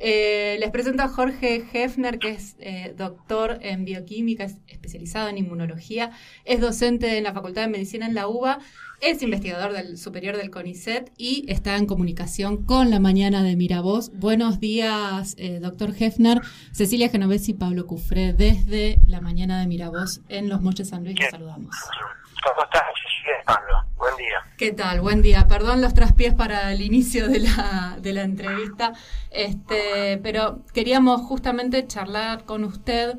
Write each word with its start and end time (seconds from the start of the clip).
Eh, 0.00 0.56
les 0.60 0.70
presento 0.70 1.02
a 1.02 1.08
Jorge 1.08 1.64
Hefner, 1.72 2.20
que 2.20 2.30
es 2.30 2.54
eh, 2.60 2.94
doctor 2.96 3.58
en 3.62 3.84
bioquímica, 3.84 4.44
es 4.44 4.58
especializado 4.68 5.28
en 5.28 5.38
inmunología, 5.38 6.12
es 6.44 6.60
docente 6.60 7.18
en 7.18 7.24
la 7.24 7.32
Facultad 7.32 7.62
de 7.62 7.68
Medicina 7.68 8.06
en 8.06 8.14
la 8.14 8.28
UBA, 8.28 8.60
es 9.00 9.22
investigador 9.22 9.72
del 9.72 9.96
superior 9.96 10.36
del 10.36 10.50
CONICET 10.50 11.12
y 11.16 11.44
está 11.48 11.76
en 11.76 11.86
comunicación 11.86 12.64
con 12.64 12.90
la 12.90 12.98
mañana 12.98 13.42
de 13.42 13.54
Miravoz. 13.54 14.10
Buenos 14.14 14.58
días, 14.58 15.34
eh, 15.38 15.60
doctor 15.60 15.94
Hefner. 15.98 16.40
Cecilia 16.72 17.08
Genovesi 17.08 17.52
y 17.52 17.54
Pablo 17.54 17.86
Cufré, 17.86 18.32
desde 18.32 18.98
la 19.06 19.20
mañana 19.20 19.60
de 19.60 19.66
Miravoz 19.66 20.20
en 20.28 20.48
Los 20.48 20.62
Moches 20.62 20.88
San 20.88 21.04
Luis, 21.04 21.18
les 21.18 21.30
saludamos. 21.30 21.76
¿Cómo 22.42 22.64
estás, 22.64 22.82
Cecilia 23.02 23.42
Pablo? 23.44 23.74
Buen 23.96 24.16
día. 24.16 24.36
¿Qué 24.56 24.72
tal? 24.72 25.00
Buen 25.00 25.22
día. 25.22 25.46
Perdón 25.46 25.80
los 25.80 25.94
traspiés 25.94 26.34
para 26.34 26.72
el 26.72 26.80
inicio 26.80 27.28
de 27.28 27.40
la, 27.40 27.98
de 28.00 28.12
la 28.12 28.22
entrevista, 28.22 28.94
este, 29.30 30.18
pero 30.22 30.64
queríamos 30.74 31.20
justamente 31.22 31.86
charlar 31.86 32.44
con 32.44 32.64
usted. 32.64 33.18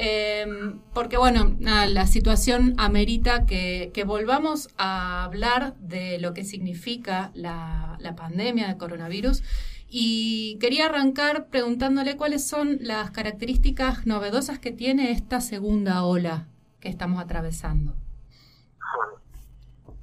Eh, 0.00 0.46
porque 0.94 1.16
bueno, 1.16 1.56
la 1.58 2.06
situación 2.06 2.74
amerita 2.78 3.46
que, 3.46 4.04
volvamos 4.06 4.68
a 4.78 5.24
hablar 5.24 5.74
de 5.74 6.20
lo 6.20 6.34
que 6.34 6.44
significa 6.44 7.32
la, 7.34 7.96
la 7.98 8.14
pandemia 8.14 8.68
de 8.68 8.78
coronavirus 8.78 9.42
y 9.88 10.56
quería 10.60 10.86
arrancar 10.86 11.46
preguntándole 11.46 12.16
cuáles 12.16 12.46
son 12.46 12.78
las 12.80 13.10
características 13.10 14.06
novedosas 14.06 14.60
que 14.60 14.70
tiene 14.70 15.10
esta 15.10 15.40
segunda 15.40 16.04
ola 16.04 16.46
que 16.80 16.88
estamos 16.88 17.20
atravesando. 17.20 17.94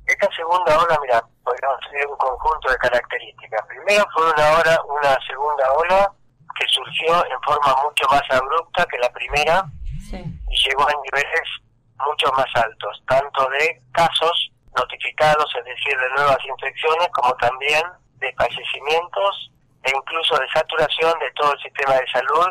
Esta 0.05 0.27
segunda 0.35 0.77
ola, 0.77 0.99
mira, 1.03 1.25
podríamos 1.41 1.79
tener 1.89 2.05
un 2.07 2.17
conjunto 2.17 2.69
de 2.69 2.77
características. 2.79 3.65
Primero 3.67 4.03
fue 4.13 4.29
una 4.29 4.57
hora, 4.57 4.77
una 4.89 5.17
segunda 5.25 5.71
ola 5.77 6.11
que 6.59 6.65
surgió 6.67 7.25
en 7.25 7.41
forma 7.43 7.73
mucho 7.81 8.05
más 8.11 8.23
abrupta 8.29 8.85
que 8.91 8.97
la 8.97 9.09
primera 9.13 9.65
y 10.13 10.55
llegó 10.67 10.87
a 10.87 10.93
niveles 11.03 11.49
mucho 11.97 12.31
más 12.33 12.47
altos, 12.55 13.01
tanto 13.07 13.49
de 13.49 13.81
casos 13.91 14.51
notificados, 14.75 15.45
es 15.57 15.65
decir, 15.65 15.97
de 15.97 16.09
nuevas 16.09 16.37
infecciones, 16.45 17.07
como 17.13 17.33
también 17.35 17.83
de 18.19 18.33
fallecimientos 18.33 19.51
e 19.83 19.91
incluso 19.95 20.37
de 20.37 20.47
saturación 20.49 21.17
de 21.19 21.31
todo 21.31 21.53
el 21.53 21.59
sistema 21.61 21.93
de 21.93 22.07
salud, 22.07 22.47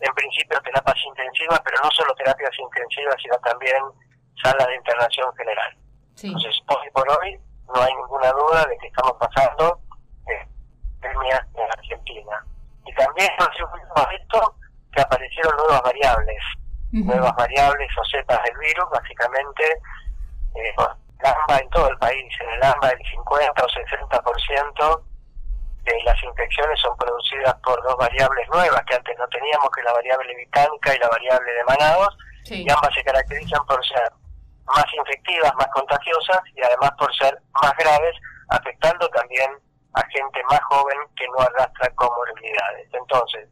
en 0.00 0.14
principio 0.14 0.60
terapias 0.62 0.96
intensivas, 1.06 1.60
pero 1.64 1.76
no 1.84 1.90
solo 1.90 2.14
terapias 2.14 2.58
intensivas, 2.58 3.16
sino 3.22 3.36
también 3.38 3.82
salas 4.42 4.66
de 4.66 4.76
internación 4.76 5.32
general. 5.36 5.76
Entonces, 6.22 6.58
hoy 6.68 6.90
por 6.92 7.08
hoy 7.10 7.38
no 7.72 7.82
hay 7.82 7.94
ninguna 7.94 8.32
duda 8.32 8.64
de 8.64 8.76
que 8.78 8.86
estamos 8.88 9.12
pasando 9.20 9.80
eh, 10.26 10.48
pandemia 11.00 11.46
en 11.54 11.70
Argentina. 11.78 12.44
Y 12.86 12.94
también 12.94 13.30
nos 13.38 14.12
esto 14.12 14.54
que 14.92 15.00
aparecieron 15.00 15.56
nuevas 15.56 15.82
variables, 15.82 16.42
nuevas 16.92 17.34
variables 17.36 17.88
o 17.98 18.04
cepas 18.04 18.42
del 18.44 18.58
virus, 18.58 18.84
básicamente 18.90 19.64
eh, 20.54 20.74
AMBA 21.22 21.58
en 21.58 21.70
todo 21.70 21.88
el 21.88 21.98
país, 21.98 22.34
en 22.40 22.50
el 22.50 22.62
AMBA 22.62 22.90
el 22.90 23.06
50 23.10 23.64
o 23.64 23.68
60% 23.68 25.02
de 25.84 26.02
las 26.04 26.22
infecciones 26.22 26.80
son 26.80 26.96
producidas 26.96 27.54
por 27.64 27.82
dos 27.82 27.96
variables 27.96 28.48
nuevas 28.48 28.82
que 28.86 28.94
antes 28.94 29.16
no 29.18 29.26
teníamos, 29.28 29.70
que 29.70 29.82
la 29.82 29.92
variable 29.92 30.34
británica 30.34 30.94
y 30.94 30.98
la 30.98 31.08
variable 31.08 31.52
de 31.52 31.64
manados, 31.64 32.16
y 32.46 32.70
ambas 32.70 32.94
se 32.94 33.04
caracterizan 33.04 33.64
por 33.66 33.84
ser 33.86 34.12
más 34.66 34.86
infectivas, 34.94 35.54
más 35.56 35.68
contagiosas 35.68 36.40
y 36.54 36.62
además 36.62 36.90
por 36.98 37.14
ser 37.16 37.38
más 37.62 37.72
graves, 37.76 38.16
afectando 38.48 39.08
también 39.10 39.50
a 39.94 40.02
gente 40.08 40.42
más 40.50 40.60
joven 40.68 40.98
que 41.16 41.26
no 41.28 41.40
arrastra 41.40 41.90
comorbilidades. 41.94 42.88
Entonces, 42.92 43.48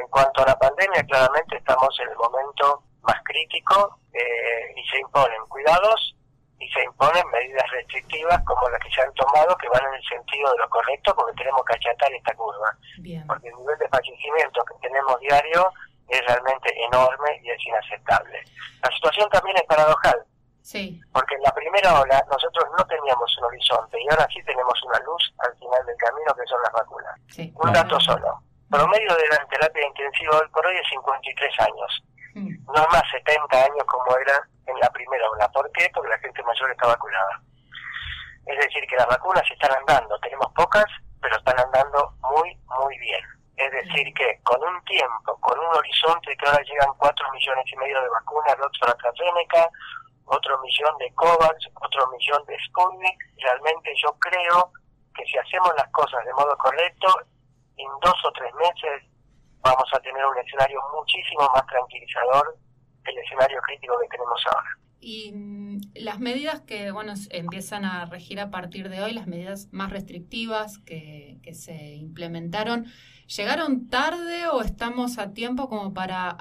en 0.00 0.08
cuanto 0.08 0.42
a 0.42 0.46
la 0.46 0.58
pandemia, 0.58 1.04
claramente 1.04 1.56
estamos 1.56 1.88
en 2.00 2.08
el 2.08 2.16
momento 2.16 2.82
más 3.02 3.16
crítico 3.24 3.98
eh, 4.12 4.72
y 4.76 4.82
se 4.88 4.98
imponen 5.00 5.46
cuidados 5.48 6.16
y 6.58 6.68
se 6.70 6.82
imponen 6.84 7.22
medidas 7.30 7.70
restrictivas 7.70 8.42
como 8.44 8.68
las 8.70 8.80
que 8.80 8.90
se 8.90 9.02
han 9.02 9.12
tomado 9.14 9.56
que 9.56 9.68
van 9.68 9.84
en 9.84 9.94
el 9.94 10.04
sentido 10.08 10.50
de 10.52 10.58
lo 10.58 10.68
correcto 10.70 11.14
porque 11.14 11.36
tenemos 11.36 11.62
que 11.64 11.74
achatar 11.76 12.12
esta 12.12 12.34
curva. 12.34 12.76
Porque 13.26 13.48
el 13.48 13.56
nivel 13.56 13.78
de 13.78 13.88
fallecimientos 13.88 14.64
que 14.64 14.88
tenemos 14.88 15.20
diario 15.20 15.72
es 16.08 16.24
realmente 16.26 16.72
enorme 16.84 17.40
y 17.42 17.50
es 17.50 17.66
inaceptable. 17.66 18.42
La 18.82 18.90
situación 18.90 19.28
también 19.30 19.56
es 19.56 19.64
paradojal 19.64 20.24
Sí. 20.66 21.00
Porque 21.12 21.36
en 21.36 21.42
la 21.42 21.54
primera 21.54 22.00
ola 22.00 22.26
nosotros 22.28 22.64
no 22.76 22.84
teníamos 22.86 23.38
un 23.38 23.44
horizonte 23.44 24.02
y 24.02 24.08
ahora 24.10 24.26
sí 24.34 24.42
tenemos 24.42 24.74
una 24.82 24.98
luz 25.06 25.32
al 25.38 25.56
final 25.58 25.86
del 25.86 25.96
camino 25.96 26.34
que 26.34 26.44
son 26.44 26.60
las 26.60 26.72
vacunas. 26.72 27.14
Un 27.54 27.72
dato 27.72 28.00
solo. 28.00 28.42
Promedio 28.70 29.14
de 29.14 29.28
la 29.28 29.46
terapia 29.46 29.86
intensiva 29.86 30.38
hoy 30.38 30.48
por 30.48 30.66
hoy 30.66 30.76
es 30.76 30.88
53 30.90 31.60
años. 31.60 32.02
Mm. 32.34 32.66
No 32.66 32.86
más 32.90 33.02
70 33.12 33.56
años 33.56 33.84
como 33.86 34.16
era 34.18 34.40
en 34.66 34.78
la 34.80 34.90
primera 34.90 35.30
ola. 35.30 35.48
¿Por 35.50 35.70
qué? 35.72 35.88
Porque 35.94 36.10
la 36.10 36.18
gente 36.18 36.42
mayor 36.42 36.70
está 36.70 36.88
vacunada. 36.88 37.40
Es 38.46 38.58
decir, 38.58 38.84
que 38.88 38.96
las 38.96 39.06
vacunas 39.06 39.44
están 39.50 39.72
andando. 39.72 40.18
Tenemos 40.18 40.52
pocas, 40.54 40.86
pero 41.20 41.36
están 41.36 41.58
andando 41.58 42.12
muy, 42.20 42.58
muy 42.80 42.98
bien. 42.98 43.22
Es 43.56 43.72
decir, 43.72 44.12
que 44.14 44.38
con 44.42 44.62
un 44.62 44.84
tiempo, 44.84 45.38
con 45.40 45.58
un 45.58 45.74
horizonte 45.74 46.36
que 46.36 46.46
ahora 46.46 46.62
llegan 46.62 46.92
4 46.98 47.32
millones 47.32 47.64
y 47.72 47.76
medio 47.76 48.00
de 48.02 48.08
vacunas 48.08 48.56
de 48.58 48.90
AstraZeneca, 48.90 49.70
otro 50.26 50.58
millón 50.60 50.98
de 50.98 51.12
COVAX, 51.14 51.66
otro 51.74 52.06
millón 52.10 52.44
de 52.46 52.56
Sputnik. 52.66 53.18
Realmente 53.38 53.94
yo 54.02 54.12
creo 54.18 54.72
que 55.14 55.24
si 55.24 55.38
hacemos 55.38 55.72
las 55.76 55.88
cosas 55.90 56.24
de 56.24 56.32
modo 56.34 56.56
correcto, 56.58 57.08
dos 58.06 58.24
o 58.24 58.32
tres 58.32 58.52
meses 58.54 59.02
vamos 59.60 59.88
a 59.92 59.98
tener 59.98 60.24
un 60.24 60.38
escenario 60.38 60.80
muchísimo 60.94 61.50
más 61.52 61.66
tranquilizador 61.66 62.56
que 63.04 63.10
el 63.10 63.18
escenario 63.18 63.60
crítico 63.62 63.98
que 64.00 64.08
tenemos 64.08 64.40
ahora. 64.46 64.70
Y 65.00 65.32
mm, 65.32 65.80
las 65.96 66.20
medidas 66.20 66.60
que 66.60 66.92
bueno 66.92 67.14
empiezan 67.30 67.84
a 67.84 68.06
regir 68.06 68.38
a 68.40 68.50
partir 68.50 68.88
de 68.88 69.02
hoy, 69.02 69.12
las 69.12 69.26
medidas 69.26 69.68
más 69.72 69.90
restrictivas 69.90 70.78
que, 70.78 71.38
que 71.42 71.54
se 71.54 71.74
implementaron, 71.94 72.86
¿llegaron 73.26 73.88
tarde 73.88 74.48
o 74.48 74.62
estamos 74.62 75.18
a 75.18 75.32
tiempo 75.32 75.68
como 75.68 75.92
para 75.92 76.36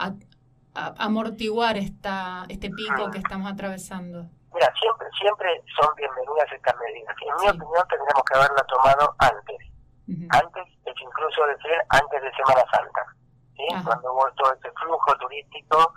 amortiguar 0.76 1.78
esta, 1.78 2.46
este 2.50 2.70
pico 2.70 3.10
que 3.12 3.18
estamos 3.18 3.52
atravesando? 3.52 4.30
Mira, 4.54 4.72
siempre, 4.80 5.08
siempre 5.20 5.64
son 5.80 5.94
bienvenidas 5.96 6.52
estas 6.52 6.76
medidas. 6.80 7.16
En 7.22 7.44
mi 7.44 7.50
opinión 7.50 7.88
tendríamos 7.90 8.24
que 8.24 8.38
haberla 8.38 8.64
tomado. 8.64 9.16
Antes, 9.20 9.55
es 11.36 11.42
incluso 11.42 11.48
decir, 11.48 11.78
antes 11.90 12.22
de 12.22 12.32
Semana 12.32 12.64
Santa. 12.72 13.06
¿sí? 13.56 13.68
Cuando 13.84 14.14
hubo 14.14 14.32
todo 14.38 14.54
este 14.54 14.72
flujo 14.72 15.18
turístico 15.18 15.94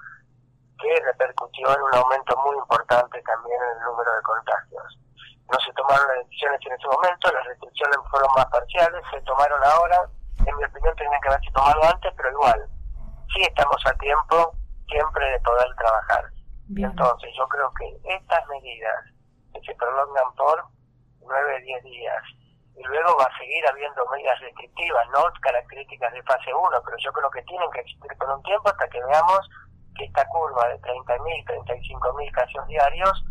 que 0.79 1.01
repercutió 1.05 1.75
en 1.75 1.83
un 1.83 1.95
aumento 1.95 2.37
muy 2.45 2.57
importante 2.57 3.21
también 3.23 3.59
en 3.63 3.79
el 3.79 3.85
número 3.85 4.15
de 4.15 4.23
contagios. 4.23 4.99
No 5.51 5.59
se 5.61 5.73
tomaron 5.73 6.07
las 6.09 6.19
decisiones 6.27 6.61
en 6.67 6.73
ese 6.73 6.87
momento, 6.87 7.33
las 7.33 7.45
restricciones 7.47 7.99
fueron 8.11 8.31
más 8.37 8.47
parciales, 8.47 9.03
se 9.11 9.21
tomaron 9.23 9.61
ahora, 9.65 9.99
en 10.47 10.57
mi 10.57 10.65
opinión 10.65 10.95
tendrían 10.95 11.21
que 11.21 11.29
haberse 11.29 11.51
tomado 11.51 11.83
antes, 11.83 12.13
pero 12.17 12.31
igual, 12.31 12.69
sí 13.35 13.43
estamos 13.43 13.81
a 13.87 13.93
tiempo 13.99 14.55
siempre 14.87 15.31
de 15.31 15.41
poder 15.41 15.69
trabajar. 15.77 16.25
Entonces 16.77 17.31
yo 17.37 17.49
creo 17.49 17.73
que 17.75 18.15
estas 18.15 18.47
medidas 18.49 19.05
que 19.55 19.61
se 19.63 19.75
prolongan 19.75 20.35
por 20.37 20.65
nueve, 21.23 21.61
diez 21.63 21.83
días, 21.83 22.23
y 22.79 22.83
luego 22.87 23.19
va 23.19 23.27
a 23.27 23.39
seguir 23.39 23.67
habiendo 23.67 24.07
medidas 24.07 24.39
restrictivas, 24.41 25.03
no 25.11 25.27
características 25.43 26.13
de 26.13 26.23
fase 26.23 26.55
1, 26.55 26.63
pero 26.85 26.97
yo 27.03 27.13
creo 27.13 27.31
que 27.31 27.43
tienen 27.43 27.71
que 27.73 27.81
existir 27.81 28.13
por 28.19 28.31
un 28.31 28.43
tiempo 28.43 28.69
hasta 28.71 28.89
que 28.89 29.03
veamos 29.03 29.43
que 29.97 30.05
esta 30.05 30.25
curva 30.29 30.69
de 30.69 30.79
30.000, 30.81 31.45
35.000 31.67 32.31
casos 32.33 32.67
diarios 32.69 33.25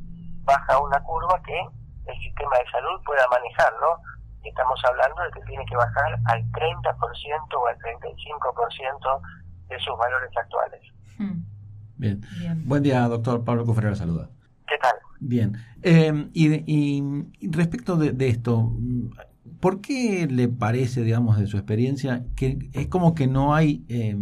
baja 0.44 0.74
a 0.74 0.84
una 0.84 1.02
curva 1.03 1.41
que 1.44 1.59
el 2.08 2.18
sistema 2.19 2.58
de 2.59 2.72
salud 2.72 3.02
pueda 3.06 3.28
manejar, 3.28 3.74
¿no? 3.80 4.00
Y 4.44 4.50
estamos 4.50 4.80
hablando 4.84 5.24
de 5.24 5.31
que 5.31 5.41
tiene 5.47 5.66
que 5.66 5.75
bajar 5.75 6.19
al 6.25 6.44
30% 6.52 7.53
o 7.56 7.68
al 7.68 7.78
35% 7.79 9.22
de 9.70 9.79
sus 9.79 9.97
valores 9.97 10.32
actuales. 10.35 10.82
Hmm. 11.17 11.44
Bien. 11.96 12.22
Buen 12.66 12.84
día, 12.84 13.08
doctor 13.08 13.44
Pablo 13.44 13.66
Cufrera, 13.66 13.96
saluda. 13.96 14.29
¿Qué 14.67 14.78
tal? 14.78 14.96
Bien. 15.20 15.58
Eh, 15.82 16.29
y, 16.34 17.49
respecto 17.49 17.96
de, 17.96 18.28
esto, 18.28 18.72
¿por 19.59 19.82
qué 19.82 20.28
le 20.29 20.47
parece, 20.47 21.02
digamos, 21.02 21.40
de 21.40 21.47
su 21.47 21.58
experiencia, 21.58 22.22
que 22.35 22.58
es 22.73 22.88
como 22.88 23.16
que 23.16 23.28
no 23.28 23.55
hay 23.55 23.85
eh, 23.90 24.16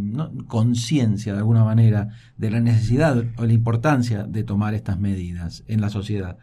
conciencia, 0.48 1.34
de 1.34 1.40
alguna 1.40 1.64
manera, 1.64 2.08
de 2.38 2.52
la 2.52 2.60
necesidad 2.60 3.18
o 3.38 3.46
la 3.46 3.54
importancia 3.54 4.24
de 4.24 4.44
tomar 4.44 4.74
estas 4.74 5.00
medidas 5.00 5.64
en 5.68 5.82
la 5.82 5.90
sociedad? 5.90 6.38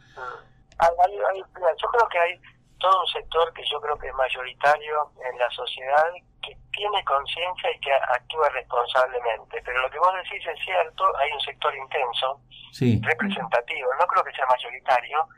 yo 1.77 1.89
creo 1.89 2.09
que 2.09 2.19
hay 2.19 2.41
todo 2.79 3.01
un 3.01 3.07
sector 3.07 3.53
que 3.53 3.63
yo 3.71 3.81
creo 3.81 3.97
que 3.97 4.09
es 4.09 4.15
mayoritario 4.15 5.13
en 5.31 5.39
la 5.39 5.49
sociedad 5.51 6.11
que 6.43 6.57
tiene 6.73 7.05
conciencia 7.05 7.71
y 7.71 7.79
que 7.79 7.93
actúa 7.93 8.49
responsablemente. 8.51 9.63
Pero 9.65 9.81
lo 9.81 9.91
que 9.91 9.99
vos 9.99 10.13
decís 10.25 10.45
es 10.45 10.59
cierto, 10.65 11.05
hay 11.19 11.31
un 11.33 11.41
sector 11.41 11.75
intenso, 11.77 12.41
representativo, 13.07 13.89
no 13.99 14.07
creo 14.07 14.25
que 14.25 14.33
sea 14.33 14.47
mayoritario, 14.47 15.29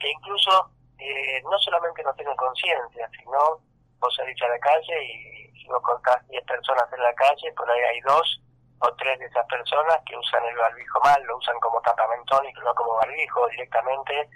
que 0.00 0.10
incluso 0.10 0.70
eh, 1.00 1.42
no 1.42 1.58
solamente 1.58 2.02
no 2.02 2.12
tiene 2.14 2.34
conciencia, 2.36 3.08
sino 3.18 3.38
vos 3.98 4.14
salís 4.16 4.40
a 4.42 4.48
la 4.48 4.58
calle 4.58 5.04
y 5.04 5.52
si 5.58 5.66
vos 5.68 5.82
contás 5.82 6.26
10 6.28 6.44
personas 6.44 6.86
en 6.92 7.02
la 7.02 7.14
calle, 7.14 7.52
por 7.52 7.70
ahí 7.70 7.80
hay 7.80 8.00
dos 8.00 8.42
o 8.80 8.92
tres 8.94 9.18
de 9.18 9.26
esas 9.26 9.46
personas 9.46 9.98
que 10.06 10.16
usan 10.16 10.44
el 10.44 10.56
barbijo 10.56 11.00
mal, 11.04 11.22
lo 11.24 11.36
usan 11.36 11.58
como 11.60 11.80
tapamentón 11.82 12.46
y 12.48 12.52
no 12.52 12.74
como 12.74 12.94
barbijo, 12.94 13.46
directamente 13.48 14.28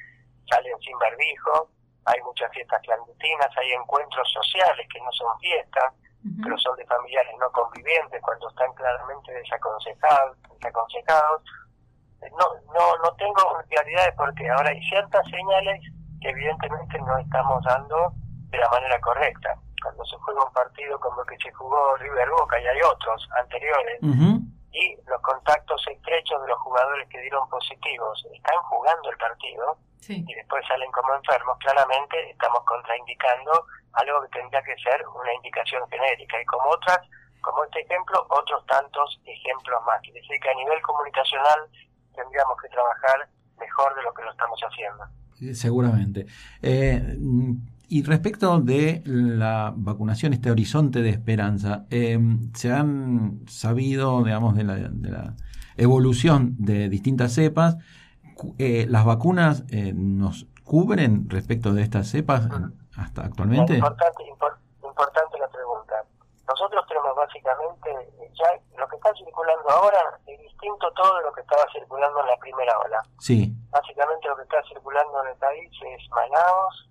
salen 0.48 0.78
sin 0.80 0.98
barbijo, 0.98 1.68
hay 2.04 2.20
muchas 2.22 2.50
fiestas 2.52 2.80
clandestinas, 2.82 3.48
hay 3.56 3.72
encuentros 3.72 4.30
sociales 4.32 4.86
que 4.92 5.00
no 5.00 5.10
son 5.12 5.38
fiestas, 5.40 5.94
pero 6.42 6.58
son 6.58 6.76
de 6.76 6.86
familiares 6.86 7.32
no 7.38 7.50
convivientes 7.52 8.20
cuando 8.22 8.48
están 8.48 8.72
claramente 8.74 9.32
desaconsejados. 9.32 10.36
desaconsejados. 10.54 11.42
No, 12.32 12.46
no, 12.72 12.96
no 13.02 13.14
tengo 13.16 13.62
claridad 13.68 14.06
de 14.06 14.12
por 14.12 14.34
qué. 14.34 14.48
Ahora 14.48 14.70
hay 14.70 14.82
ciertas 14.88 15.26
señales 15.28 15.80
que 16.24 16.30
evidentemente 16.30 16.98
no 17.00 17.18
estamos 17.18 17.62
dando 17.64 18.12
de 18.48 18.58
la 18.58 18.68
manera 18.70 18.98
correcta. 19.00 19.54
Cuando 19.82 20.04
se 20.06 20.16
juega 20.16 20.42
un 20.42 20.52
partido 20.54 20.98
como 20.98 21.20
el 21.20 21.28
que 21.28 21.36
se 21.36 21.52
jugó 21.52 21.96
River 21.96 22.30
Boca 22.30 22.58
y 22.58 22.66
hay 22.66 22.80
otros 22.80 23.28
anteriores, 23.38 23.98
y 24.72 24.96
los 25.06 25.20
contactos 25.20 25.86
estrechos 25.86 26.40
de 26.40 26.48
los 26.48 26.58
jugadores 26.60 27.06
que 27.10 27.20
dieron 27.20 27.46
positivos 27.50 28.24
están 28.32 28.56
jugando 28.62 29.10
el 29.10 29.18
partido 29.18 29.76
y 30.08 30.34
después 30.34 30.66
salen 30.66 30.90
como 30.92 31.14
enfermos, 31.14 31.58
claramente 31.58 32.30
estamos 32.30 32.64
contraindicando 32.64 33.66
algo 33.92 34.22
que 34.22 34.40
tendría 34.40 34.62
que 34.62 34.76
ser 34.76 35.06
una 35.06 35.32
indicación 35.34 35.86
genérica. 35.90 36.40
Y 36.40 36.44
como 36.46 36.70
otras, 36.70 37.00
como 37.42 37.64
este 37.64 37.80
ejemplo, 37.80 38.26
otros 38.30 38.64
tantos 38.66 39.20
ejemplos 39.26 39.82
más. 39.84 40.00
Quiere 40.00 40.20
decir 40.20 40.40
que 40.40 40.50
a 40.50 40.54
nivel 40.54 40.80
comunicacional 40.82 41.68
tendríamos 42.14 42.56
que 42.60 42.68
trabajar 42.68 43.28
mejor 43.58 43.94
de 43.94 44.02
lo 44.02 44.12
que 44.14 44.22
lo 44.22 44.30
estamos 44.30 44.60
haciendo. 44.60 45.04
Seguramente. 45.52 46.26
Eh, 46.62 47.18
y 47.88 48.02
respecto 48.02 48.60
de 48.60 49.02
la 49.04 49.72
vacunación, 49.76 50.32
este 50.32 50.50
horizonte 50.50 51.02
de 51.02 51.10
esperanza, 51.10 51.84
eh, 51.90 52.18
¿se 52.54 52.72
han 52.72 53.40
sabido, 53.46 54.22
digamos, 54.24 54.56
de 54.56 54.64
la, 54.64 54.74
de 54.74 55.10
la 55.10 55.34
evolución 55.76 56.56
de 56.58 56.88
distintas 56.88 57.32
cepas? 57.32 57.76
Eh, 58.58 58.86
¿Las 58.88 59.04
vacunas 59.04 59.64
eh, 59.70 59.92
nos 59.94 60.46
cubren 60.64 61.28
respecto 61.28 61.72
de 61.74 61.82
estas 61.82 62.08
cepas 62.08 62.48
hasta 62.96 63.22
actualmente? 63.22 63.74
Importante, 63.74 64.24
importante 64.82 65.38
la 65.38 65.48
pregunta. 65.48 65.94
Nosotros 66.48 66.84
tenemos 66.88 67.14
básicamente, 67.16 67.90
ya 68.34 68.78
lo 68.78 68.88
que 68.88 68.96
está 68.96 69.10
circulando 69.14 69.70
ahora 69.70 69.98
es 70.26 70.40
distinto 70.40 70.90
todo 70.96 71.18
de 71.18 71.22
lo 71.24 71.32
que 71.32 71.42
estaba 71.42 71.62
circulando 71.72 72.20
en 72.20 72.26
la 72.26 72.36
primera 72.38 72.72
ola. 72.78 72.98
Sí. 73.18 73.54
Básicamente 73.74 74.28
lo 74.28 74.36
que 74.36 74.42
está 74.42 74.62
circulando 74.68 75.20
en 75.24 75.30
el 75.30 75.36
país 75.36 75.68
es 75.82 76.08
Manaos, 76.10 76.88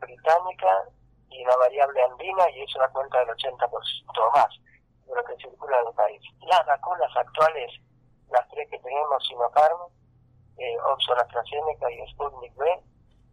británica 0.00 0.88
y 1.28 1.44
la 1.44 1.54
variable 1.58 2.02
andina 2.04 2.48
y 2.50 2.62
eso 2.62 2.78
da 2.78 2.88
cuenta 2.88 3.18
del 3.18 3.36
80% 3.36 3.68
o 3.68 4.30
más 4.32 4.48
de 5.06 5.14
lo 5.14 5.22
que 5.24 5.36
circula 5.36 5.78
en 5.80 5.88
el 5.88 5.94
país. 5.94 6.22
Las 6.48 6.64
vacunas 6.64 7.14
actuales, 7.14 7.70
las 8.30 8.48
tres 8.48 8.66
que 8.70 8.78
tenemos, 8.78 9.26
Sinopharm, 9.28 9.92
eh, 10.56 10.76
Oxford 10.94 11.20
AstraZeneca 11.20 11.90
y 11.90 12.10
Sputnik 12.12 12.56
B, 12.56 12.80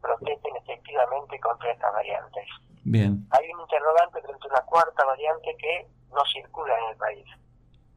protegen 0.01 0.57
efectivamente 0.57 1.39
contra 1.39 1.71
estas 1.71 1.93
variantes. 1.93 2.47
Bien. 2.83 3.25
Hay 3.31 3.49
un 3.49 3.61
interrogante 3.61 4.21
frente 4.21 4.45
a 4.45 4.51
una 4.51 4.65
cuarta 4.65 5.05
variante 5.05 5.55
que 5.57 5.87
no 6.11 6.25
circula 6.33 6.77
en 6.77 6.89
el 6.89 6.97
país, 6.97 7.25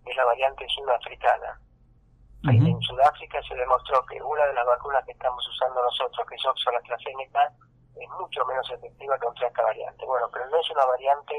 es 0.06 0.16
la 0.16 0.24
variante 0.26 0.64
sudafricana. 0.68 1.60
En 2.44 2.80
Sudáfrica 2.82 3.40
se 3.46 3.54
demostró 3.54 4.04
que 4.06 4.20
una 4.20 4.44
de 4.46 4.54
las 4.54 4.66
vacunas 4.66 5.04
que 5.04 5.12
estamos 5.12 5.46
usando 5.48 5.80
nosotros, 5.82 6.26
que 6.28 6.34
es 6.34 6.44
Oxford 6.44 6.74
AstraZeneca, 6.76 7.52
es 7.94 8.08
mucho 8.18 8.44
menos 8.46 8.68
efectiva 8.70 9.18
contra 9.18 9.46
esta 9.46 9.62
variante. 9.62 10.04
Bueno, 10.04 10.28
pero 10.32 10.48
no 10.48 10.60
es 10.60 10.70
una 10.70 10.84
variante 10.86 11.34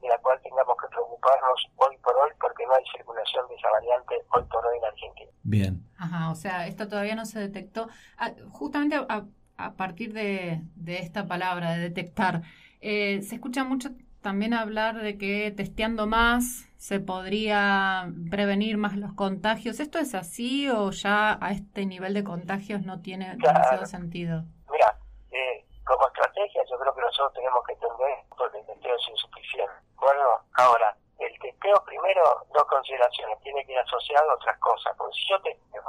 de 0.00 0.08
la 0.08 0.18
cual 0.18 0.40
tengamos 0.42 0.76
que 0.80 0.88
preocuparnos 0.88 1.68
hoy 1.76 1.96
por 1.98 2.16
hoy 2.16 2.30
porque 2.40 2.66
no 2.66 2.74
hay 2.74 2.84
circulación 2.94 3.48
de 3.48 3.54
esa 3.54 3.70
variante 3.70 4.14
hoy 4.30 4.44
por 4.44 4.66
hoy 4.66 4.78
en 4.78 4.84
Argentina. 4.84 5.30
Bien. 5.42 5.82
Ajá, 5.98 6.30
o 6.30 6.34
sea, 6.34 6.66
esto 6.66 6.88
todavía 6.88 7.14
no 7.14 7.26
se 7.26 7.38
detectó. 7.38 7.88
Ah, 8.16 8.32
justamente 8.50 8.96
a, 8.96 9.24
a, 9.56 9.72
partir 9.72 10.12
de, 10.12 10.60
de, 10.74 10.98
esta 10.98 11.26
palabra, 11.26 11.72
de 11.72 11.80
detectar, 11.80 12.42
eh, 12.80 13.20
se 13.22 13.34
escucha 13.36 13.64
mucho 13.64 13.90
también 14.26 14.54
hablar 14.54 14.96
de 14.96 15.18
que 15.18 15.54
testeando 15.56 16.08
más 16.08 16.66
se 16.78 16.98
podría 16.98 18.10
prevenir 18.28 18.76
más 18.76 18.96
los 18.96 19.12
contagios. 19.12 19.78
¿Esto 19.78 20.00
es 20.00 20.16
así 20.16 20.68
o 20.68 20.90
ya 20.90 21.38
a 21.40 21.52
este 21.52 21.86
nivel 21.86 22.12
de 22.12 22.24
contagios 22.24 22.82
no 22.82 23.00
tiene 23.02 23.36
demasiado 23.36 23.86
sentido? 23.86 24.42
Mira, 24.68 24.98
eh, 25.30 25.64
como 25.84 26.08
estrategia 26.08 26.60
yo 26.68 26.76
creo 26.76 26.92
que 26.92 27.02
nosotros 27.02 27.34
tenemos 27.34 27.62
que 27.68 27.74
entender 27.74 28.18
porque 28.36 28.58
el 28.58 28.66
testeo 28.66 28.96
es 28.96 29.08
insuficiente. 29.10 29.74
Bueno, 29.94 30.24
ahora, 30.54 30.96
el 31.20 31.38
testeo 31.38 31.84
primero, 31.86 32.22
dos 32.52 32.64
consideraciones, 32.64 33.38
tiene 33.42 33.64
que 33.64 33.74
ir 33.74 33.78
asociado 33.78 34.28
a 34.28 34.34
otras 34.34 34.58
cosas, 34.58 34.92
porque 34.98 35.14
si 35.14 35.28
yo 35.30 35.40
testeo, 35.40 35.84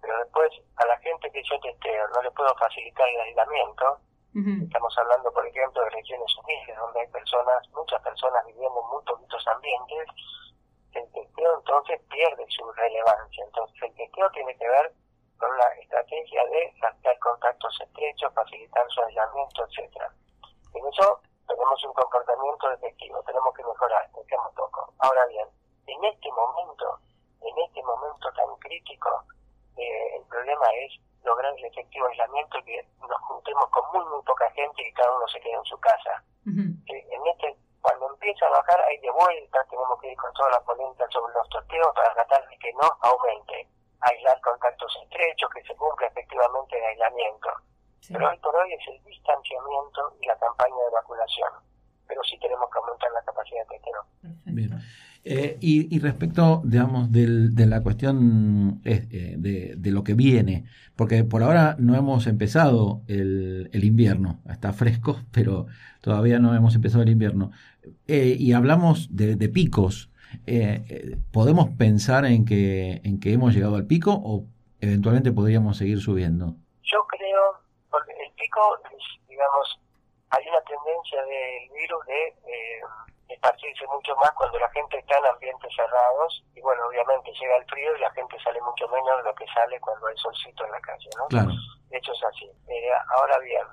pero 0.00 0.18
después 0.20 0.48
a 0.76 0.86
la 0.86 0.96
gente 1.00 1.30
que 1.30 1.42
yo 1.44 1.60
testeo 1.60 2.08
no 2.08 2.22
le 2.22 2.30
puedo 2.30 2.56
facilitar 2.56 3.06
el 3.06 3.20
aislamiento, 3.20 4.00
estamos 4.36 4.92
hablando 4.98 5.32
por 5.32 5.46
ejemplo 5.46 5.82
de 5.82 5.90
regiones 5.90 6.30
humildes 6.36 6.76
donde 6.76 7.00
hay 7.00 7.06
personas, 7.08 7.56
muchas 7.72 8.02
personas 8.02 8.44
viviendo 8.44 8.80
en 8.80 8.88
muy 8.92 9.02
poquitos 9.04 9.46
ambientes, 9.48 10.08
el 10.92 11.10
testeo 11.12 11.56
entonces 11.56 12.00
pierde 12.10 12.44
su 12.48 12.70
relevancia, 12.72 13.44
entonces 13.44 13.82
el 13.82 13.94
testeo 13.94 14.30
tiene 14.30 14.54
que 14.58 14.68
ver 14.68 14.92
con 15.38 15.56
la 15.56 15.68
estrategia 15.80 16.44
de 16.46 16.72
rastrear 16.80 17.18
contactos 17.18 17.80
estrechos, 17.80 18.32
facilitar 18.34 18.84
su 18.90 19.02
aislamiento, 19.02 19.64
etcétera. 19.64 20.12
En 20.74 20.86
eso 20.86 21.20
tenemos 21.48 21.84
un 21.84 21.94
comportamiento 21.94 22.68
detectivo, 22.70 23.22
tenemos 23.22 23.54
que 23.54 23.64
mejorar, 23.64 24.10
dejemos 24.12 24.52
poco. 24.54 24.92
Ahora 24.98 25.24
bien, 25.26 25.48
en 25.86 26.04
este 26.04 26.30
momento, 26.32 26.98
en 27.40 27.58
este 27.58 27.82
momento 27.82 28.32
tan 28.32 28.56
crítico, 28.60 29.24
eh, 29.76 30.16
el 30.16 30.24
problema 30.24 30.66
es 30.84 30.92
lograr 31.26 31.52
el 31.58 31.64
efectivo 31.64 32.06
aislamiento 32.06 32.58
y 32.58 32.64
que 32.64 32.88
nos 33.00 33.20
juntemos 33.22 33.66
con 33.70 33.84
muy 33.92 34.04
muy 34.10 34.22
poca 34.22 34.48
gente 34.52 34.82
y 34.82 34.92
cada 34.92 35.14
uno 35.14 35.26
se 35.28 35.40
quede 35.40 35.54
en 35.54 35.64
su 35.64 35.78
casa. 35.78 36.22
Eh, 36.46 37.06
en 37.10 37.26
este 37.26 37.56
cuando 37.82 38.08
empieza 38.10 38.46
a 38.46 38.50
bajar, 38.50 38.80
ahí 38.82 38.98
de 38.98 39.10
vuelta 39.10 39.64
tenemos 39.70 40.00
que 40.00 40.10
ir 40.10 40.16
con 40.16 40.32
toda 40.32 40.50
la 40.50 40.60
polenta 40.60 41.06
sobre 41.10 41.32
los 41.34 41.48
testeos 41.50 41.94
para 41.94 42.14
tratar 42.14 42.48
de 42.48 42.58
que 42.58 42.72
no 42.72 42.88
aumente 43.00 43.68
aislar 44.00 44.40
contactos 44.40 44.92
estrechos, 45.04 45.50
que 45.54 45.62
se 45.62 45.74
cumpla 45.76 46.08
efectivamente 46.08 46.78
el 46.78 46.84
aislamiento. 46.84 47.48
Pero 48.08 48.28
hoy 48.28 48.38
por 48.38 48.54
hoy 48.56 48.72
es 48.72 48.88
el 48.88 49.02
distanciamiento 49.04 50.14
y 50.20 50.26
la 50.26 50.36
campaña 50.38 50.76
de 50.76 50.90
vacunación. 50.90 51.52
Pero 52.06 52.22
sí 52.24 52.38
tenemos 52.38 52.70
que 52.70 52.78
aumentar 52.78 53.10
la 53.12 53.22
capacidad 53.22 53.66
de 53.66 53.78
testeo. 53.78 54.02
Bien. 54.56 54.80
Eh, 55.28 55.58
y, 55.60 55.98
respecto, 55.98 56.62
digamos, 56.64 57.10
de 57.10 57.66
la 57.66 57.82
cuestión 57.82 58.80
eh, 58.84 59.34
de, 59.36 59.74
de, 59.76 59.90
lo 59.90 60.04
que 60.04 60.14
viene, 60.14 60.66
porque 60.94 61.24
por 61.24 61.42
ahora 61.42 61.74
no 61.80 61.96
hemos 61.96 62.28
empezado 62.28 63.02
el, 63.08 63.68
el 63.72 63.84
invierno, 63.84 64.40
está 64.48 64.72
fresco, 64.72 65.20
pero 65.32 65.66
todavía 66.00 66.38
no 66.38 66.54
hemos 66.54 66.74
empezado 66.76 67.02
el 67.02 67.08
invierno. 67.10 67.50
Eh, 68.06 68.36
y 68.38 68.52
hablamos 68.52 69.08
de, 69.16 69.36
de 69.36 69.48
picos. 69.48 70.10
Eh, 70.46 70.84
eh, 70.88 71.16
¿podemos 71.32 71.70
pensar 71.76 72.24
en 72.24 72.44
que, 72.44 73.00
en 73.04 73.18
que 73.20 73.32
hemos 73.32 73.54
llegado 73.54 73.76
al 73.76 73.86
pico 73.86 74.12
o 74.12 74.44
eventualmente 74.80 75.32
podríamos 75.32 75.76
seguir 75.76 76.00
subiendo? 76.00 76.54
Yo 76.82 77.04
creo, 77.08 77.60
porque 77.90 78.12
el 78.12 78.32
pico, 78.34 78.60
digamos, 79.28 79.80
hay 80.30 80.44
una 80.48 80.60
tendencia 80.62 81.20
del 81.22 81.80
virus 81.80 82.06
de 82.06 82.28
eh, 82.28 82.80
esparcirse 83.28 83.86
mucho 83.88 84.14
más 84.16 84.30
cuando 84.32 84.58
la 84.58 84.68
gente 84.70 84.98
está 84.98 85.18
en 85.18 85.26
ambientes 85.26 85.72
cerrados 85.74 86.44
y 86.54 86.60
bueno, 86.60 86.86
obviamente 86.86 87.32
llega 87.32 87.56
el 87.56 87.64
frío 87.66 87.96
y 87.96 88.00
la 88.00 88.10
gente 88.12 88.36
sale 88.42 88.60
mucho 88.62 88.88
menos 88.88 89.16
de 89.18 89.22
lo 89.24 89.34
que 89.34 89.46
sale 89.48 89.80
cuando 89.80 90.06
hay 90.06 90.16
solcito 90.16 90.64
en 90.64 90.72
la 90.72 90.80
calle, 90.80 91.10
¿no? 91.16 91.26
Claro. 91.26 91.50
De 91.88 91.98
hecho 91.98 92.12
es 92.12 92.24
así. 92.24 92.50
Eh, 92.68 92.90
ahora 93.16 93.38
bien, 93.38 93.66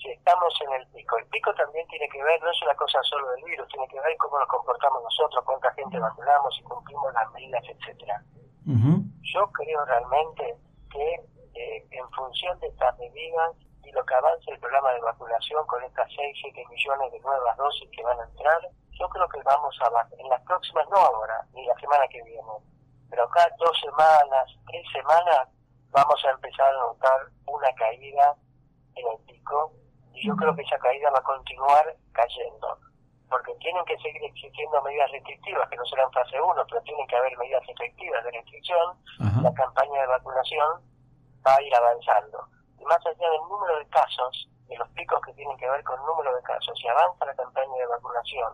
si 0.00 0.10
estamos 0.10 0.52
en 0.66 0.72
el 0.80 0.86
pico. 0.88 1.18
El 1.18 1.26
pico 1.26 1.54
también 1.54 1.86
tiene 1.88 2.08
que 2.08 2.22
ver, 2.22 2.42
no 2.42 2.50
es 2.50 2.62
una 2.62 2.74
cosa 2.74 2.98
solo 3.02 3.30
del 3.32 3.44
virus, 3.44 3.68
tiene 3.68 3.86
que 3.88 4.00
ver 4.00 4.16
cómo 4.16 4.38
nos 4.38 4.48
comportamos 4.48 5.02
nosotros, 5.02 5.44
cuánta 5.44 5.72
gente 5.72 5.98
vacunamos 5.98 6.58
y 6.58 6.62
cumplimos 6.62 7.12
las 7.12 7.30
medidas, 7.32 7.62
etcétera. 7.68 8.22
Yo 9.32 9.46
creo 9.52 9.84
realmente 9.84 10.56
que 10.90 11.14
eh, 11.54 11.86
en 11.90 12.10
función 12.10 12.58
de 12.60 12.68
estas 12.68 12.98
medidas 12.98 13.56
y 13.90 13.92
lo 13.92 14.04
que 14.06 14.14
avance 14.14 14.50
el 14.50 14.58
programa 14.60 14.92
de 14.92 15.00
vacunación 15.00 15.66
con 15.66 15.82
estas 15.82 16.06
6, 16.14 16.38
7 16.42 16.64
millones 16.70 17.12
de 17.12 17.20
nuevas 17.20 17.56
dosis 17.56 17.90
que 17.90 18.02
van 18.02 18.20
a 18.20 18.24
entrar, 18.24 18.60
yo 18.92 19.08
creo 19.08 19.28
que 19.28 19.42
vamos 19.42 19.76
a, 19.82 20.08
en 20.16 20.28
las 20.28 20.40
próximas, 20.42 20.88
no 20.90 20.96
ahora, 20.96 21.44
ni 21.52 21.66
la 21.66 21.74
semana 21.74 22.06
que 22.08 22.22
viene, 22.22 22.52
pero 23.08 23.24
acá 23.24 23.48
dos 23.58 23.76
semanas, 23.80 24.46
tres 24.68 24.86
semanas, 24.92 25.48
vamos 25.90 26.24
a 26.24 26.30
empezar 26.30 26.68
a 26.72 26.78
notar 26.78 27.26
una 27.46 27.72
caída 27.74 28.36
en 28.94 29.06
el 29.08 29.18
pico 29.26 29.72
y 30.12 30.26
yo 30.26 30.36
creo 30.36 30.54
que 30.54 30.62
esa 30.62 30.78
caída 30.78 31.10
va 31.10 31.18
a 31.18 31.22
continuar 31.22 31.96
cayendo, 32.12 32.78
porque 33.28 33.54
tienen 33.56 33.84
que 33.86 33.98
seguir 33.98 34.22
existiendo 34.24 34.82
medidas 34.82 35.10
restrictivas, 35.10 35.68
que 35.68 35.76
no 35.76 35.84
serán 35.86 36.12
fase 36.12 36.40
1, 36.40 36.54
pero 36.68 36.82
tienen 36.82 37.06
que 37.08 37.16
haber 37.16 37.36
medidas 37.38 37.62
efectivas 37.68 38.22
de 38.22 38.30
restricción, 38.30 38.96
la 39.42 39.52
campaña 39.54 40.00
de 40.02 40.06
vacunación 40.06 40.82
va 41.44 41.54
a 41.56 41.62
ir 41.62 41.74
avanzando. 41.74 42.46
Y 42.80 42.84
más 42.84 42.98
allá 43.04 43.30
del 43.30 43.44
número 43.48 43.78
de 43.78 43.86
casos, 43.88 44.48
de 44.68 44.76
los 44.76 44.88
picos 44.90 45.20
que 45.26 45.34
tienen 45.34 45.56
que 45.58 45.68
ver 45.68 45.84
con 45.84 46.00
el 46.00 46.06
número 46.06 46.34
de 46.34 46.42
casos, 46.42 46.78
si 46.80 46.88
avanza 46.88 47.26
la 47.26 47.34
campaña 47.34 47.76
de 47.76 47.86
vacunación, 47.86 48.52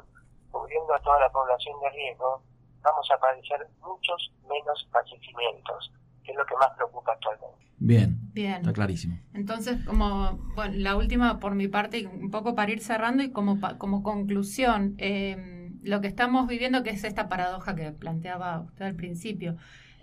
cubriendo 0.51 0.95
a 0.95 1.01
toda 1.01 1.21
la 1.21 1.31
población 1.31 1.79
de 1.81 1.91
riesgo, 1.91 2.43
vamos 2.83 3.09
a 3.11 3.19
padecer 3.19 3.69
muchos 3.81 4.33
menos 4.49 4.89
fallecimientos, 4.91 5.93
que 6.25 6.33
es 6.33 6.37
lo 6.37 6.45
que 6.47 6.57
más 6.57 6.71
preocupa 6.77 7.13
actualmente. 7.13 7.67
Bien, 7.79 8.19
Bien. 8.33 8.55
está 8.55 8.73
clarísimo. 8.73 9.19
Entonces, 9.35 9.85
como 9.85 10.39
bueno, 10.55 10.75
la 10.77 10.97
última 10.97 11.39
por 11.39 11.55
mi 11.55 11.69
parte, 11.69 12.07
un 12.07 12.31
poco 12.31 12.55
para 12.55 12.73
ir 12.73 12.81
cerrando 12.81 13.23
y 13.23 13.33
como, 13.33 13.59
como 13.79 14.03
conclusión, 14.03 14.95
eh, 14.99 15.71
lo 15.83 16.01
que 16.01 16.09
estamos 16.09 16.49
viviendo, 16.49 16.83
que 16.83 16.91
es 16.91 17.05
esta 17.05 17.29
paradoja 17.29 17.77
que 17.77 17.93
planteaba 17.93 18.61
usted 18.61 18.87
al 18.87 18.97
principio, 18.97 19.57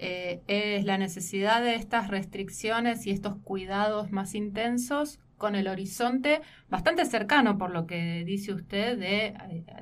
eh, 0.06 0.42
es 0.48 0.84
la 0.84 0.98
necesidad 0.98 1.62
de 1.62 1.76
estas 1.76 2.10
restricciones 2.10 3.08
y 3.08 3.12
estos 3.12 3.36
cuidados 3.38 4.12
más 4.12 4.36
intensos 4.36 5.20
con 5.38 5.56
el 5.56 5.68
horizonte 5.68 6.42
bastante 6.68 7.06
cercano, 7.06 7.58
por 7.58 7.72
lo 7.72 7.86
que 7.86 8.24
dice 8.26 8.54
usted, 8.54 8.98
de, 8.98 9.34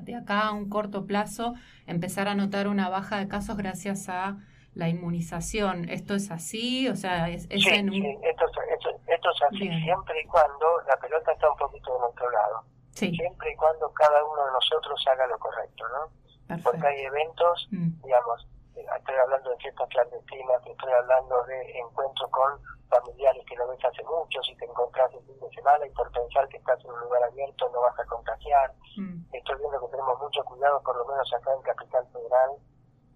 de 0.02 0.14
acá 0.14 0.42
a 0.42 0.52
un 0.52 0.68
corto 0.68 1.06
plazo 1.06 1.54
empezar 1.86 2.28
a 2.28 2.34
notar 2.34 2.68
una 2.68 2.88
baja 2.88 3.18
de 3.18 3.26
casos 3.26 3.56
gracias 3.56 4.08
a 4.08 4.38
la 4.74 4.88
inmunización. 4.88 5.88
¿Esto 5.88 6.14
es 6.14 6.30
así? 6.30 6.88
O 6.88 6.96
sea, 6.96 7.28
es, 7.28 7.42
sí, 7.44 7.68
en 7.70 7.90
un... 7.90 7.94
sí, 7.94 8.18
esto, 8.22 8.46
es 8.46 9.42
así 9.50 9.68
siempre 9.82 10.20
y 10.20 10.26
cuando 10.26 10.66
la 10.88 10.96
pelota 10.96 11.32
está 11.32 11.50
un 11.50 11.56
poquito 11.56 11.94
de 11.94 11.98
nuestro 12.00 12.30
lado. 12.30 12.64
Siempre 12.92 13.52
y 13.52 13.56
cuando 13.56 13.92
cada 13.92 14.24
uno 14.24 14.46
de 14.46 14.52
nosotros 14.52 15.04
haga 15.10 15.26
lo 15.26 15.38
correcto, 15.38 15.84
¿no? 15.88 16.58
Porque 16.62 16.86
hay 16.86 17.00
eventos, 17.00 17.68
mm. 17.70 18.02
digamos, 18.04 18.46
eh, 18.76 18.84
estoy 18.98 19.14
hablando 19.14 19.44
de 19.44 19.50
fiestas 19.62 19.88
clandestinas, 19.88 20.66
estoy 20.66 20.92
hablando 20.92 21.42
de 21.44 21.78
encuentros 21.78 22.30
con 22.30 22.60
familiares 22.90 23.42
que 23.48 23.56
no 23.56 23.68
ves 23.68 23.84
hace 23.84 24.02
mucho, 24.04 24.42
si 24.42 24.54
te 24.56 24.64
encontrás 24.66 25.10
el 25.14 25.24
fin 25.24 25.40
de 25.40 25.48
semana 25.54 25.86
y 25.86 25.90
por 25.90 26.10
pensar 26.10 26.46
que 26.48 26.58
estás 26.58 26.78
en 26.84 26.90
un 26.90 27.00
lugar 27.00 27.22
abierto 27.22 27.70
no 27.70 27.80
vas 27.80 27.98
a 27.98 28.04
contagiar. 28.04 28.74
Mm. 28.96 29.24
Estoy 29.32 29.56
viendo 29.56 29.80
que 29.80 29.90
tenemos 29.92 30.18
mucho 30.20 30.44
cuidado, 30.44 30.82
por 30.82 30.96
lo 30.96 31.06
menos 31.06 31.32
acá 31.32 31.54
en 31.54 31.62
Capital 31.62 32.06
Federal, 32.12 32.50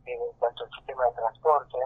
en 0.07 0.21
cuanto 0.39 0.65
al 0.65 0.71
sistema 0.71 1.05
de 1.05 1.13
transporte, 1.13 1.79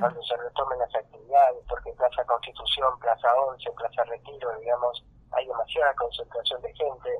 cuando 0.00 0.22
se 0.22 0.36
retomen 0.36 0.78
las 0.78 0.94
actividades, 0.94 1.64
porque 1.68 1.92
Plaza 1.92 2.24
Constitución, 2.24 2.98
Plaza 2.98 3.28
11, 3.34 3.70
Plaza 3.72 4.04
Retiro, 4.04 4.58
digamos, 4.58 5.04
hay 5.32 5.46
demasiada 5.46 5.94
concentración 5.94 6.62
de 6.62 6.72
gente 6.74 7.10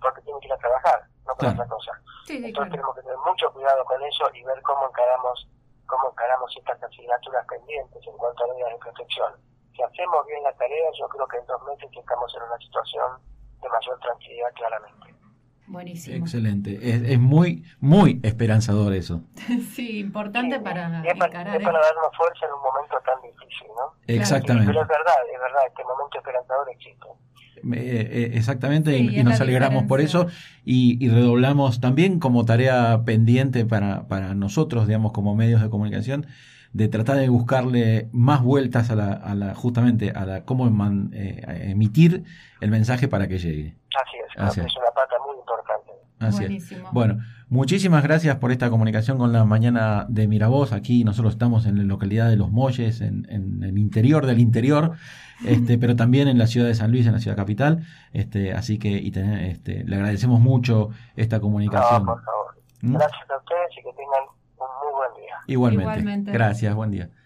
porque 0.00 0.22
tienen 0.22 0.40
que 0.40 0.46
ir 0.46 0.52
a 0.52 0.58
trabajar, 0.58 1.04
no 1.26 1.34
por 1.36 1.48
otra 1.48 1.66
cosa. 1.66 1.92
Entonces 2.28 2.70
tenemos 2.70 2.94
que 2.94 3.02
tener 3.02 3.18
mucho 3.18 3.52
cuidado 3.52 3.84
con 3.84 4.02
eso 4.02 4.24
y 4.32 4.42
ver 4.44 4.62
cómo 4.62 4.88
encaramos 4.88 5.46
cómo 5.94 6.10
encaramos 6.10 6.50
estas 6.56 6.82
asignaturas 6.82 7.46
pendientes 7.46 8.02
en 8.06 8.16
cuanto 8.18 8.44
a 8.44 8.48
medidas 8.48 8.72
de 8.72 8.78
protección. 8.78 9.32
Si 9.74 9.82
hacemos 9.82 10.26
bien 10.26 10.42
la 10.42 10.52
tarea, 10.54 10.90
yo 10.98 11.08
creo 11.08 11.26
que 11.28 11.38
en 11.38 11.46
dos 11.46 11.62
meses 11.62 11.90
estamos 11.94 12.34
en 12.34 12.42
una 12.42 12.58
situación 12.58 13.10
de 13.62 13.68
mayor 13.68 13.98
tranquilidad 14.00 14.50
claramente. 14.54 15.14
Buenísimo. 15.66 16.16
Excelente. 16.16 16.78
Es, 16.82 17.18
muy, 17.18 17.64
muy 17.80 18.20
esperanzador 18.22 18.92
eso. 18.92 19.22
sí, 19.74 20.00
importante 20.00 20.60
para 20.60 21.02
es 21.02 21.16
para, 21.16 21.56
es 21.56 21.64
para 21.64 21.80
darnos 21.80 22.16
fuerza 22.16 22.46
en 22.46 22.52
un 22.52 22.62
momento 22.62 22.98
tan 23.06 23.22
difícil, 23.22 23.68
¿no? 23.68 23.94
Exactamente. 24.06 24.66
Pero 24.66 24.82
es 24.82 24.88
verdad, 24.88 25.14
es 25.32 25.40
verdad, 25.40 25.62
este 25.66 25.84
momento 25.84 26.18
esperanzador 26.18 26.68
existe. 26.70 27.08
Eh, 27.56 27.70
eh, 27.72 28.30
exactamente, 28.34 28.98
y, 28.98 29.22
nos 29.22 29.40
alegramos 29.40 29.84
por 29.84 30.00
eso 30.00 30.26
y, 30.64 31.08
redoblamos 31.08 31.80
también 31.80 32.18
como 32.18 32.44
tarea 32.44 33.02
pendiente 33.04 33.64
para, 33.64 34.06
para 34.08 34.34
nosotros, 34.34 34.86
digamos, 34.86 35.12
como 35.12 35.34
medios 35.34 35.62
de 35.62 35.70
comunicación, 35.70 36.26
de 36.72 36.88
tratar 36.88 37.16
de 37.16 37.28
buscarle 37.28 38.08
más 38.12 38.42
vueltas 38.42 38.90
a 38.90 38.96
la, 38.96 39.12
a 39.12 39.34
la 39.34 39.54
justamente 39.54 40.10
a 40.10 40.26
la 40.26 40.44
cómo 40.44 40.66
eh, 41.12 41.70
emitir 41.70 42.24
el 42.60 42.70
mensaje 42.70 43.08
para 43.08 43.28
que 43.28 43.38
llegue. 43.38 43.76
Así 44.36 44.60
es, 44.60 44.66
es 44.66 44.76
una 44.76 44.90
pata 44.94 45.14
muy 45.24 45.38
importante. 45.38 45.92
Así 46.18 46.44
es. 46.44 46.92
Bueno, 46.92 47.18
muchísimas 47.54 48.02
gracias 48.02 48.36
por 48.36 48.50
esta 48.50 48.68
comunicación 48.68 49.16
con 49.16 49.32
la 49.32 49.44
mañana 49.44 50.06
de 50.08 50.26
Miravoz. 50.26 50.72
Aquí 50.72 51.04
nosotros 51.04 51.34
estamos 51.34 51.66
en 51.66 51.78
la 51.78 51.84
localidad 51.84 52.28
de 52.28 52.36
Los 52.36 52.50
Molles, 52.50 53.00
en, 53.00 53.26
en 53.30 53.62
el 53.62 53.78
interior 53.78 54.26
del 54.26 54.40
interior 54.40 54.96
este, 55.46 55.78
pero 55.78 55.94
también 55.94 56.28
en 56.28 56.38
la 56.38 56.46
ciudad 56.46 56.66
de 56.66 56.74
San 56.74 56.90
Luis, 56.90 57.06
en 57.06 57.12
la 57.12 57.20
ciudad 57.20 57.36
capital. 57.36 57.84
Este, 58.12 58.52
así 58.52 58.78
que 58.78 58.88
y 58.88 59.12
este, 59.16 59.84
le 59.84 59.96
agradecemos 59.96 60.40
mucho 60.40 60.90
esta 61.16 61.40
comunicación. 61.40 62.04
por 62.04 62.22
favor. 62.22 62.56
¿Mm? 62.82 62.94
Gracias 62.94 63.30
a 63.30 63.36
ustedes 63.38 63.70
y 63.72 63.82
que 63.82 63.92
tengan 63.92 64.24
un 64.58 64.66
muy 64.82 64.92
buen 64.96 65.22
día. 65.22 65.34
Igualmente. 65.46 65.90
Igualmente. 65.90 66.32
Gracias, 66.32 66.74
buen 66.74 66.90
día. 66.90 67.08